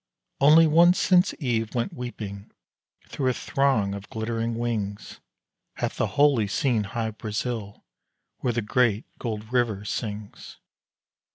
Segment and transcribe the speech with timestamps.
[0.39, 2.49] Only once since Eve went weeping
[3.07, 5.19] through a throng of glittering wings,
[5.75, 7.85] Hath the holy seen Hy Brasil
[8.39, 10.57] where the great gold river sings!